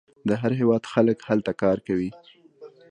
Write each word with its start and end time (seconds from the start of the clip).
د 0.27 0.29
هر 0.41 0.51
هیواد 0.59 0.83
خلک 0.93 1.17
هلته 1.29 1.51
کار 1.61 1.77
کوي. 1.87 2.09